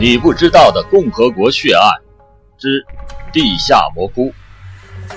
[0.00, 1.92] 你不知道的共和国血案
[2.58, 2.82] 之
[3.34, 4.32] 地下蘑菇，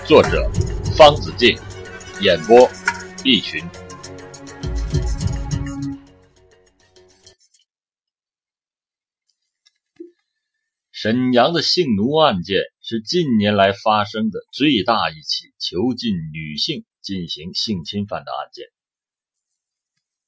[0.06, 0.52] 作者
[0.98, 1.58] 方子敬，
[2.20, 2.70] 演播
[3.24, 3.64] 一群。
[10.92, 18.66] 沈阳的性奴案件是近年来发生的最大一起囚禁女性进行性侵犯的案件。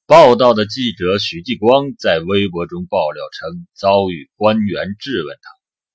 [0.08, 5.50] 报道的记者许继光在微博中爆料称，遭遇官员质问他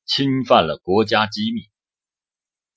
[0.06, 1.62] 侵犯了国家机密。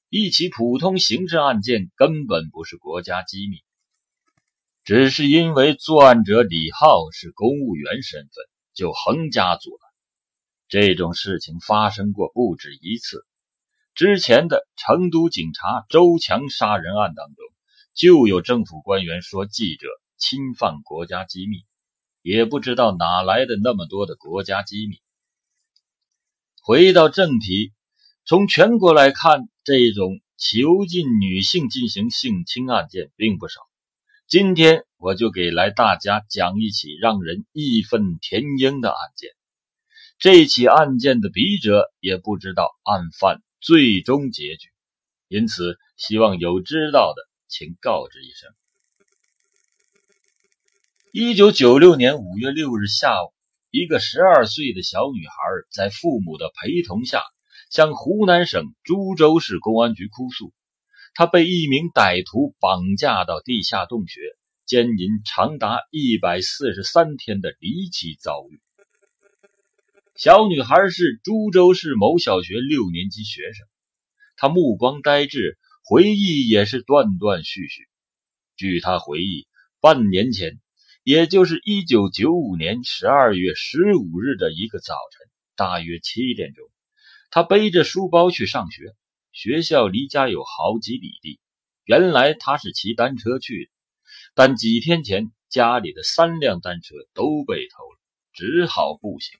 [0.09, 3.57] 一起普通刑事案件根本不是国家机密，
[4.85, 8.31] 只是因为作案者李浩是公务员身份，
[8.73, 9.91] 就横加阻拦。
[10.69, 13.27] 这种事情发生过不止一次。
[13.97, 17.45] 之前的成都警察周强杀人案当中，
[17.93, 19.89] 就有政府官员说记者。
[20.25, 21.67] 侵犯国家机密，
[22.23, 25.03] 也不知道哪来的那么多的国家机密。
[26.63, 27.75] 回到正题，
[28.25, 33.61] 从全国来看，这种囚禁女性进行性侵案件并不少。
[34.27, 39.31] 今天我就给来大家讲一起让人义愤填膺的案件。
[40.19, 44.71] 这起案件的笔者也不知道案犯最终结局，
[45.29, 48.51] 因此希望有知道的请告知一声。
[51.17, 53.33] 一九九六年五月六日下午，
[53.71, 55.35] 一个十二岁的小女孩
[55.71, 57.23] 在父母的陪同下，
[57.71, 60.53] 向湖南省株洲市公安局哭诉，
[61.15, 64.23] 她被一名歹徒绑架到地下洞穴，
[64.67, 68.61] 奸淫长达一百四十三天的离奇遭遇。
[70.17, 73.65] 小女孩是株洲市某小学六年级学生，
[74.35, 77.85] 她目光呆滞，回忆也是断断续续。
[78.57, 79.47] 据她回忆，
[79.81, 80.59] 半年前。
[81.05, 86.65] 也就是一九九五年十二月十五日的一个早晨，大约七点钟，
[87.31, 88.95] 他背着书包去上学。
[89.31, 91.41] 学校离家有好几里地。
[91.85, 93.71] 原来他是骑单车去的，
[94.35, 97.99] 但几天前家里的三辆单车都被偷了，
[98.33, 99.39] 只好步行。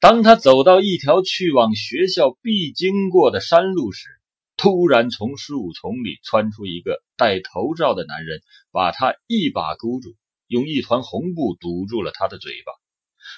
[0.00, 4.08] 当他走到一条去往学校必经过的山路时，
[4.58, 8.42] 突然，从树丛里窜出一个戴头罩的男人，
[8.72, 10.16] 把他一把箍住，
[10.48, 12.72] 用一团红布堵住了他的嘴巴，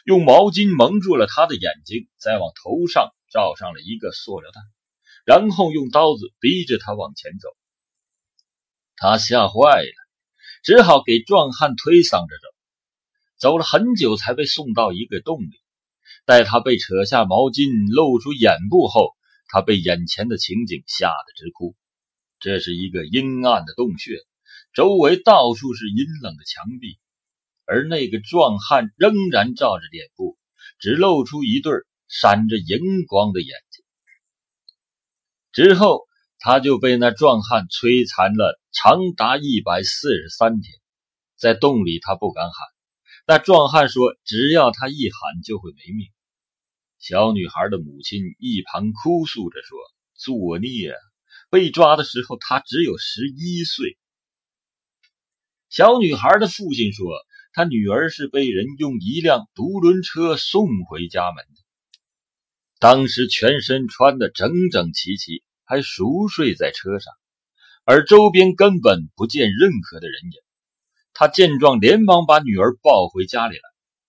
[0.07, 4.61] 用毛巾蒙住了他的眼睛，再往头上罩上了一个塑料袋，
[5.27, 7.51] 然后用刀子逼着他往前走。
[8.97, 9.93] 他吓坏了，
[10.63, 12.49] 只好给壮汉推搡着走，
[13.51, 15.61] 走了很久才被送到一个洞里。
[16.25, 19.15] 待他被扯下毛巾，露出眼部后，
[19.53, 21.77] 他被眼前的情景吓得直哭。
[22.39, 24.17] 这是一个阴暗的洞穴，
[24.73, 26.99] 周围到处是阴冷的墙壁，
[27.67, 30.39] 而那个壮汉仍然罩着脸部，
[30.79, 31.73] 只露出一对
[32.09, 33.85] 闪着荧光的眼睛。
[35.53, 36.07] 之后，
[36.39, 40.73] 他就被那壮汉摧残了长达一百四十三天。
[41.37, 42.55] 在洞里，他不敢喊，
[43.27, 46.09] 那壮汉说：“只要他一喊，就会没命。”
[47.01, 49.79] 小女孩的母亲一旁哭诉着说
[50.15, 50.99] ：“作孽啊！
[51.49, 53.97] 被抓的时候，她只有十一岁。”
[55.71, 57.07] 小女孩的父亲说
[57.55, 61.63] ：“他女儿是被人用一辆独轮车送回家门的，
[62.79, 67.15] 当时全身穿得整整齐齐，还熟睡在车上，
[67.87, 70.33] 而周边根本不见任何的人影。
[71.15, 73.63] 他见状，连忙把女儿抱回家里来。”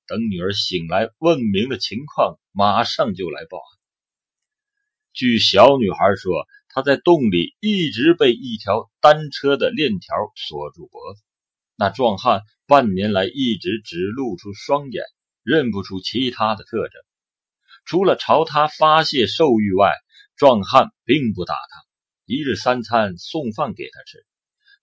[0.07, 3.79] 等女儿醒来，问明了情况，马上就来报案。
[5.13, 11.21] 据小女孩说，她在洞里一直被一条单车的链条锁住脖子。
[11.75, 15.03] 那壮汉半年来一直只露出双眼，
[15.43, 17.01] 认不出其他的特征。
[17.85, 19.93] 除了朝他发泄兽欲外，
[20.35, 21.83] 壮汉并不打他，
[22.25, 24.25] 一日三餐送饭给他吃，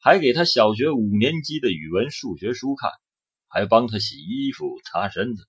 [0.00, 2.91] 还给他小学五年级的语文、数学书看。
[3.50, 5.49] 还帮他洗衣服、擦身子。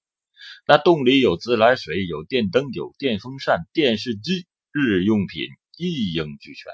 [0.65, 5.43] 那洞里有自来水，有电灯，有电风扇、电视机，日用品
[5.77, 6.71] 一应俱全。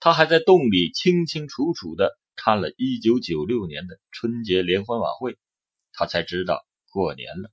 [0.00, 5.38] 他还在洞里清清楚楚地看了1996年的春节联欢晚会，
[5.92, 7.50] 他才知道过年了。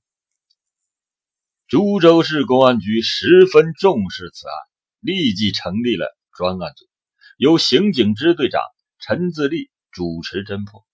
[1.68, 4.54] 株洲市公安局十分重视此案，
[5.00, 6.88] 立即成立了专案组，
[7.36, 8.60] 由刑警支队长
[8.98, 10.84] 陈自立主持侦破。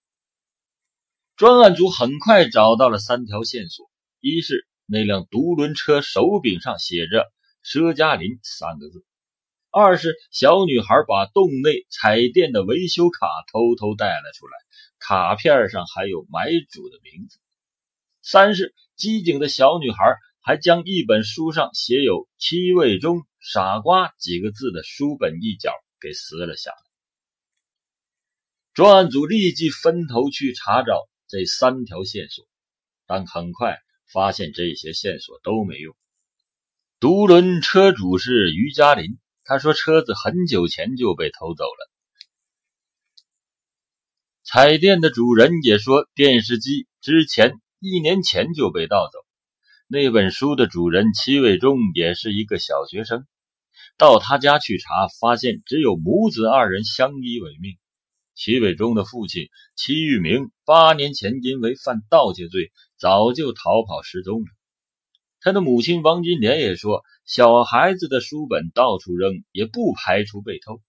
[1.37, 3.91] 专案组很快找到了三条线索：
[4.21, 7.33] 一是那辆独轮车手柄上写着
[7.63, 9.01] “佘嘉林”三个字；
[9.71, 14.53] 二是小女孩把洞内彩电的维修卡偷偷带了出来，
[14.99, 17.39] 卡片上还有买主的名字；
[18.23, 19.99] 三是机警的小女孩
[20.41, 26.77] 还将一本书上写有“戚卫忠傻瓜”几个字的书本一角给撕了下来。
[28.73, 32.47] 专案组立即分头去查找这三条线索，
[33.07, 33.79] 但很快
[34.13, 35.97] 发现这些线索都没用。
[36.99, 41.91] 独轮车主是于嘉林，他说车子很久前就被偷走了。
[44.43, 49.19] 彩电的主人也说电视机之前一年前就被盗走。
[49.89, 53.27] 那本书的主人戚卫忠也是一个小学生，
[53.99, 57.77] 到他家去查，发现只有母子二人相依为命。
[58.35, 64.47] 戚伟忠的父亲戚玉明八年前因为犯盗窃罪，早就逃跑失踪了。
[65.41, 70.81] 他的母亲王金莲也说，小孩子的书本到处扔，也不排除被偷。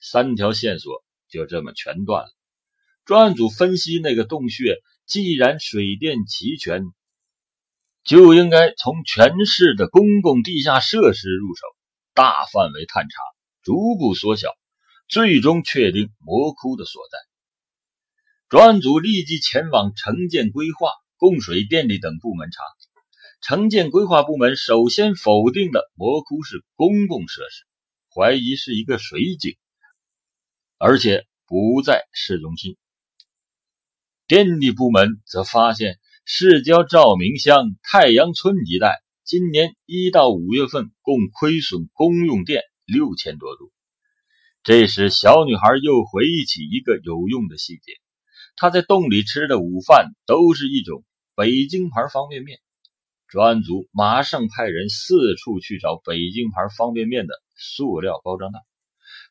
[0.00, 2.30] 三条线索就这么全断了。
[3.04, 6.82] 专案组分析，那个洞穴既然水电齐全。
[8.04, 11.66] 就应该从全市的公共地下设施入手，
[12.14, 13.20] 大范围探查，
[13.62, 14.50] 逐步缩小，
[15.08, 17.18] 最终确定魔窟的所在。
[18.48, 22.62] 专案组立即前往城建规划、供水电力等部门查。
[23.40, 27.64] 城建规划部门首先否定了魔窟是公共设施，
[28.14, 29.56] 怀疑是一个水井，
[30.78, 32.76] 而且不在市中心。
[34.26, 35.98] 电力部门则发现。
[36.28, 43.70] 市郊照明乡太阳村一带，今年一到五月份共亏损公用电六千多度。
[44.64, 47.92] 这时，小女孩又回忆起一个有用的细节：
[48.56, 51.04] 他在洞里吃的午饭都是一种
[51.34, 52.58] 北京牌方便面。
[53.28, 58.60] 专案组马上派人四处去找北京牌方便面的塑料包装袋，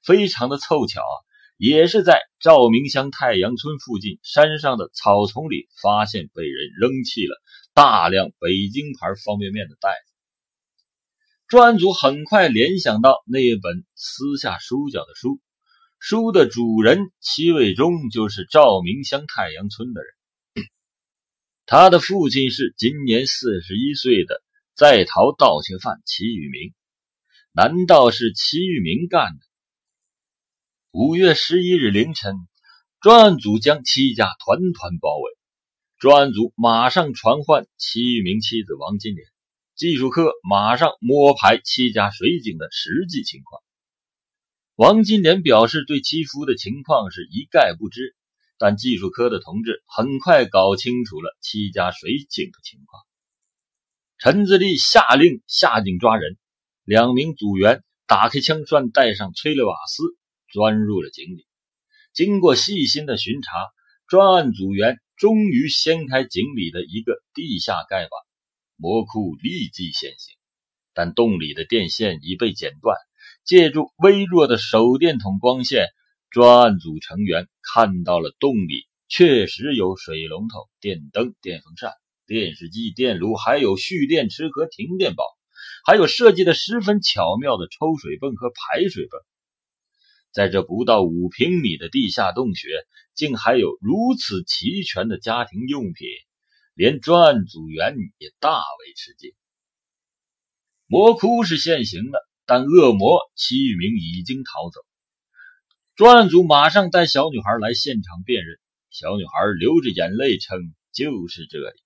[0.03, 1.15] 非常的凑巧啊！
[1.57, 7.41] 也是在照明乡太阳村附近山上的草丛里发现被人扔弃了
[7.73, 10.13] 大量北京牌方便面的袋子。
[11.47, 15.39] 专案组很快联想到那本撕下书角的书，
[15.99, 20.67] 书的主人戚卫忠就是照明乡太阳村的人，
[21.65, 24.43] 他的父亲是今年四十一岁的
[24.75, 26.73] 在逃盗窃犯齐玉明，
[27.51, 29.39] 难道是齐玉明干的？
[30.91, 32.35] 五月十一日凌晨，
[33.01, 35.31] 专案组将戚家团团包围。
[35.97, 39.25] 专案组马上传唤戚玉明妻子王金莲，
[39.75, 43.63] 技术科马上摸排戚家水井的实际情况。
[44.75, 48.15] 王金莲表示对戚夫的情况是一概不知，
[48.57, 53.03] 但技术科的同志很快搞清楚了戚家水井的情况。
[54.17, 56.37] 陈自立下令下井抓人，
[56.83, 60.03] 两名组员打开枪栓，带上催泪瓦斯。
[60.53, 61.45] 钻入了井里，
[62.13, 63.51] 经过细心的巡查，
[64.07, 68.11] 专案组员终于掀开井里的一个地下盖板，
[68.77, 70.33] 魔窟立即现形。
[70.93, 72.95] 但洞里的电线已被剪断，
[73.45, 75.89] 借助微弱的手电筒光线，
[76.31, 81.91] 专案组成员看到了洞里确实有水龙头、电灯、电风扇、
[82.25, 85.23] 电视机、电炉，还有蓄电池和停电宝，
[85.85, 89.21] 还有设计的十分巧妙的抽水泵和排水泵。
[90.31, 92.67] 在这不到五平米的地下洞穴，
[93.13, 96.07] 竟还有如此齐全的家庭用品，
[96.73, 99.31] 连专案组员也大为吃惊。
[100.87, 104.81] 魔窟是现形的，但恶魔齐玉明已经逃走。
[105.95, 108.59] 专案组马上带小女孩来现场辨认，
[108.89, 110.59] 小女孩流着眼泪称
[110.91, 111.81] 就是这里，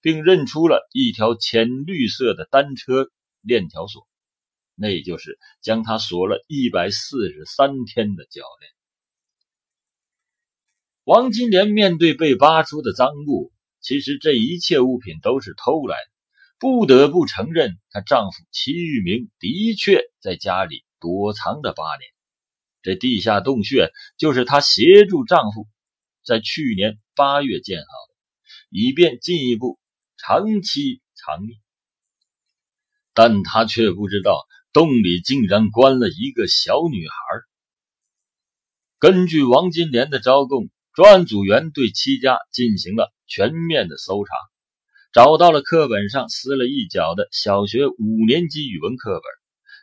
[0.00, 3.08] 并认出了一条浅绿色的单车
[3.40, 4.06] 链条锁。
[4.74, 8.72] 那就是将他锁了一百四十三天的脚链。
[11.04, 16.11] 王金莲面对被扒出的赃物，其实这一切物品都是偷来的，
[16.62, 22.08] 不得不承认，她丈夫齐玉明的确在家里躲藏了八年。
[22.82, 25.66] 这地下洞穴就是她协助丈夫
[26.24, 28.14] 在去年八月建好的，
[28.70, 29.80] 以便进一步
[30.16, 31.58] 长期藏匿。
[33.12, 34.38] 但她却不知道。
[34.72, 37.14] 洞里竟然关了一个小女孩。
[39.00, 44.32] 根据王金莲的招供，专案组员对戚家进行了全面的搜查，
[45.12, 49.22] 找到了课本上撕了一角的小学五年级语文课本，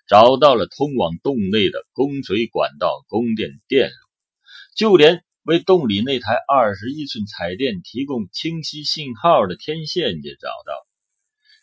[0.07, 3.95] 找到了通往洞内的供水管道、供电电路，
[4.75, 10.87] 就连为洞里那台二十一寸彩电提供清晰信号的天线也找到，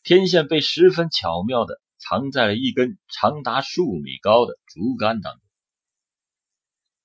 [0.04, 1.80] 天线被十分巧妙的。
[1.98, 5.40] 藏在了一根长达数米高的竹竿当中。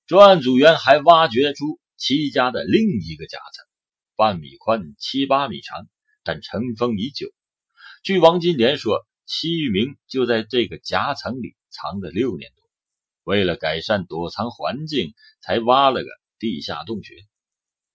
[0.06, 3.66] 专案组员还挖掘出戚家的另一个夹层，
[4.16, 5.88] 半米宽，七八米长，
[6.24, 7.28] 但尘封已久。
[8.04, 12.70] 据王金莲说，戚玉明就在这个夹层里藏了六年多，
[13.24, 16.10] 为了改善躲藏环境，才挖了个
[16.40, 17.16] 地下洞穴。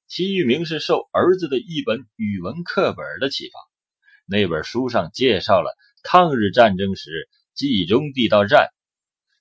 [0.06, 3.59] 戚玉明是受儿子的一本语文课本的启发，
[4.25, 8.68] 那本书上介绍了抗日战争时冀中地道战，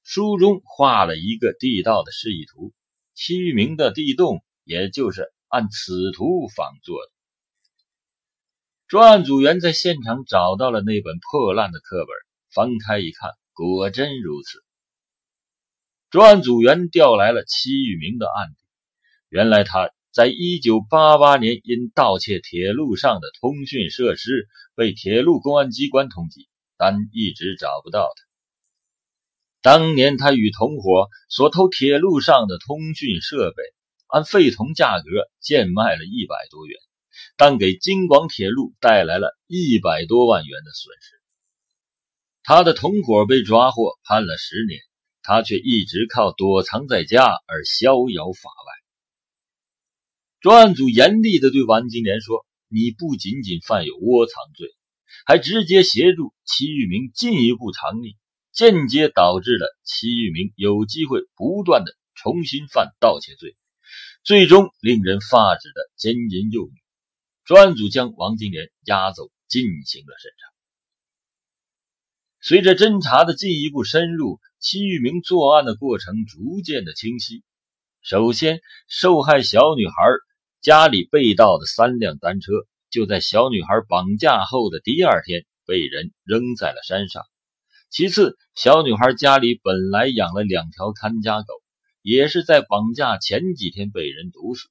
[0.03, 2.73] 书中画了一个地道的示意图，
[3.13, 7.14] 戚玉明的地洞也就是按此图仿做的。
[8.87, 12.07] 专案组员在现场找到了那本破烂的课本，
[12.53, 14.59] 翻开一看，果真如此。
[16.11, 18.55] 专案组员调来了戚玉明的案底，
[19.29, 19.89] 原来他。
[20.11, 28.23] 在一九八八年，因盗窃铁路上的通讯设施，被铁路公安机关通缉，但一直找不到他。
[29.61, 33.63] 当年他与同伙所偷铁路上的通讯设备，
[34.07, 35.03] 按废铜价格
[35.41, 36.79] 贱卖了一百多元，
[37.37, 41.21] 但给京广铁路带来了一百多万元的损失。
[42.43, 44.79] 他的同伙被抓获，判了十年，
[45.21, 48.73] 他却一直靠躲藏在家而逍遥法外。
[50.39, 54.69] 专案组严厉地对王金莲说：“你不仅仅犯有窝藏罪，
[55.25, 58.15] 还直接协助戚玉明进一步藏匿，
[58.51, 63.57] 间接导致了戚玉明有机会不断的重新犯盗窃罪，
[64.23, 66.73] 最终令人发指的奸淫幼女。”
[67.45, 70.51] 专案组将王金莲押走进行了审查。
[72.41, 77.43] 随着侦查的进一步深入，戚玉明作案的过程逐渐的清晰。
[78.01, 79.93] 首先，受害小女孩。
[80.61, 82.51] 家里被盗的三辆单车，
[82.89, 87.21] 就在小女孩绑架后的第二天被人扔在了山上。
[87.91, 91.53] 其次，小女孩家里本来养了两条看家狗，
[92.01, 94.67] 也是在绑架前几天被人毒死。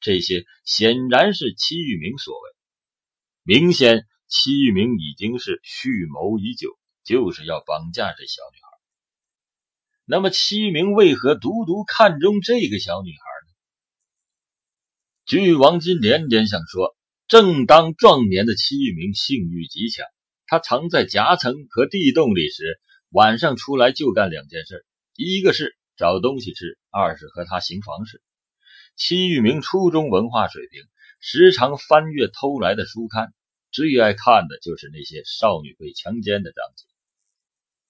[0.00, 2.50] 这些显然是戚玉明所为，
[3.42, 8.68] 明显戚玉明已经是蓄谋已久，就是要绑架这小女孩。
[10.06, 13.16] 那么，戚玉明为何独独看中这个小女孩
[13.46, 13.52] 呢？
[15.26, 16.96] 据王金莲联想说，
[17.28, 20.06] 正当壮年的戚玉明性欲极强，
[20.46, 22.80] 他藏在夹层和地洞里时，
[23.10, 28.20] 晚上出来就干两件事：一个是找东西吃，二是和他行房事。
[29.00, 30.82] 戚玉明初中文化水平，
[31.20, 33.32] 时常翻阅偷来的书刊，
[33.72, 36.84] 最爱看的就是那些少女被强奸的章节。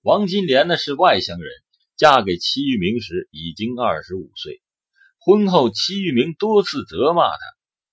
[0.03, 1.51] 王金莲呢是外乡人，
[1.97, 4.63] 嫁给戚玉明时已经二十五岁。
[5.19, 7.41] 婚后，戚玉明多次责骂他，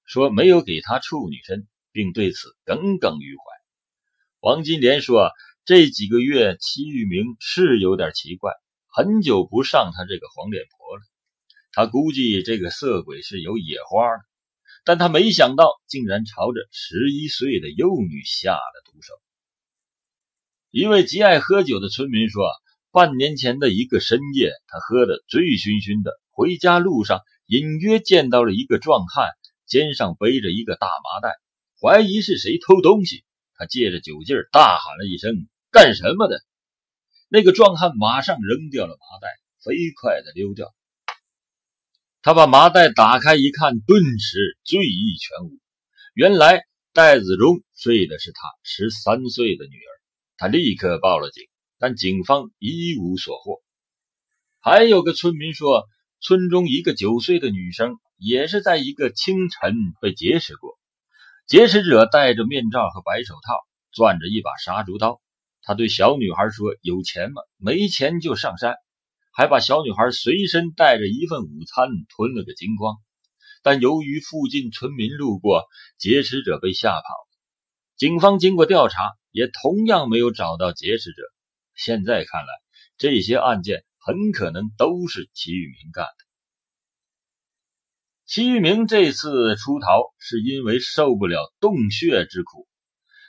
[0.06, 3.44] 说没有给他处女身，并对此耿耿于怀。
[4.42, 5.32] 王金莲说，
[5.66, 8.54] 这几个月戚玉明是有点奇怪，
[8.86, 10.76] 很久不上他这个黄脸婆。
[11.77, 14.24] 他估计这个色鬼是有野花的，
[14.84, 19.13] 但他没想到竟然朝着十一岁的幼女下了毒手。
[20.72, 22.50] 一位极爱喝酒的村民说，
[22.89, 26.19] 半年前的一个深夜，他喝得醉醺醺的。
[26.31, 29.29] 回家路上，隐约见到了一个壮汉，
[29.67, 31.36] 肩上背着一个大麻袋，
[31.79, 33.24] 怀疑是谁偷东西。
[33.53, 36.41] 他借着酒劲儿大喊了一声：“干什么的？”
[37.29, 39.27] 那个壮汉马上扔掉了麻袋，
[39.63, 40.74] 飞快的溜掉。
[42.27, 45.57] 他把麻袋打开一看，顿时醉意全无。
[46.13, 49.91] 原来袋子中睡的是他十三岁的女儿。
[50.36, 51.46] 他立刻报了警，
[51.79, 53.62] 但警方一无所获。
[54.60, 55.88] 还有个村民说。
[56.19, 60.77] 村中一个九岁的女生也是在一个清晨被劫持过，
[61.48, 63.53] 劫持者戴着面罩和白手套，
[63.93, 65.22] 攥着一把杀猪刀。
[65.62, 67.41] 他对小女孩说：“有钱吗？
[67.55, 68.75] 没钱就上山。”
[69.38, 72.98] 还把小女孩随身带着一份午餐吞了个精光。
[73.62, 75.65] 但由于附近村民路过，
[76.00, 77.06] 劫持者被吓跑。
[77.96, 81.22] 警方经过调查，也同样没有找到劫持者。
[81.75, 82.48] 现在看来，
[82.98, 83.86] 这些案件。
[84.00, 86.25] 很可能都是齐玉明干的。
[88.25, 92.70] 齐玉明这次出逃是因为受不了洞穴之苦，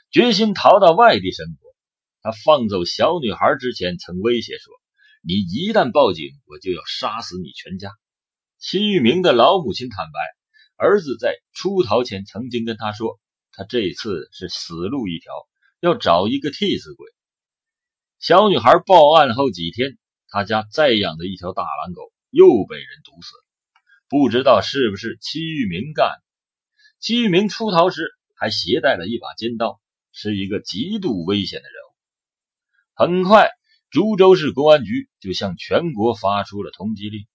[0.09, 1.75] 决心逃到外地生活。
[2.21, 4.73] 他放走小女孩之前，曾威胁说
[5.21, 7.91] ：“你一旦报警，我就要杀死你全家。”
[8.59, 10.19] 齐玉明的老母亲坦白，
[10.75, 13.19] 儿子在出逃前曾经跟他说
[13.53, 15.31] ：“他这次是死路一条，
[15.79, 17.07] 要找一个替死鬼。”
[18.19, 19.97] 小女孩报案后几天。
[20.31, 23.43] 他家再养的一条大狼狗又被人毒死了，
[24.09, 26.23] 不知道是不是戚玉明干的。
[26.99, 31.89] 戚玉明出逃时还携带了一把尖刀，是一个极度危险的人物。
[32.93, 33.49] 很快，
[33.91, 37.25] 株洲市公安局就向全国发出了通缉令。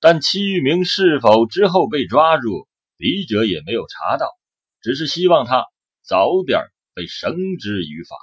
[0.00, 4.26] 但戚玉明是否之后被抓住笔者也没有查到
[4.80, 5.64] 只是希望他
[6.04, 6.60] 早点
[6.94, 8.16] 被绳之以法。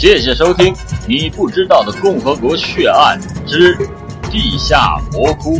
[0.00, 0.72] 谢谢收听
[1.06, 3.76] 你不知道的共和国血案之
[4.30, 5.58] 地下魔窟。